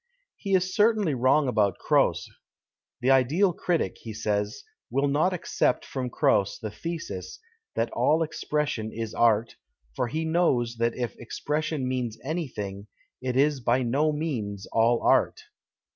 He 0.35 0.55
is 0.55 0.73
certainly 0.73 1.13
^^Tong 1.13 1.47
about 1.47 1.77
Croce. 1.77 2.27
The 3.01 3.11
ideal 3.11 3.53
critic, 3.53 3.97
he 3.99 4.15
says," 4.15 4.63
will 4.89 5.07
not 5.07 5.31
accept 5.31 5.85
from 5.85 6.09
Croce 6.09 6.57
the 6.59 6.71
thesis 6.71 7.37
that 7.75 7.91
all 7.91 8.23
expression 8.23 8.91
is 8.91 9.13
art; 9.13 9.57
for 9.95 10.07
he 10.07 10.25
knows 10.25 10.77
that 10.77 10.95
if 10.97 11.15
expression 11.17 11.87
means 11.87 12.17
anything 12.23 12.87
it 13.21 13.35
is 13.35 13.59
by 13.59 13.83
no 13.83 14.11
means 14.11 14.65
all 14.73 15.03
art." 15.03 15.39